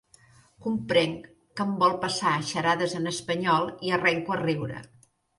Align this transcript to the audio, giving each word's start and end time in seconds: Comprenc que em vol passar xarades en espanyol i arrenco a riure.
Comprenc 0.67 1.25
que 1.59 1.65
em 1.71 1.75
vol 1.83 1.91
passar 2.05 2.31
xarades 2.51 2.95
en 2.99 3.11
espanyol 3.11 3.69
i 3.89 3.93
arrenco 3.99 4.35
a 4.37 4.39
riure. 4.41 4.81